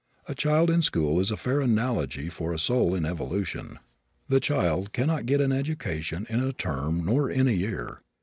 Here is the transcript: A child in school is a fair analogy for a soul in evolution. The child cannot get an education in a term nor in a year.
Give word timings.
A 0.27 0.33
child 0.33 0.71
in 0.71 0.81
school 0.81 1.19
is 1.19 1.29
a 1.29 1.37
fair 1.37 1.61
analogy 1.61 2.27
for 2.27 2.51
a 2.51 2.57
soul 2.57 2.95
in 2.95 3.05
evolution. 3.05 3.77
The 4.29 4.39
child 4.39 4.93
cannot 4.93 5.27
get 5.27 5.41
an 5.41 5.51
education 5.51 6.25
in 6.27 6.39
a 6.39 6.53
term 6.53 7.05
nor 7.05 7.29
in 7.29 7.47
a 7.47 7.51
year. 7.51 8.01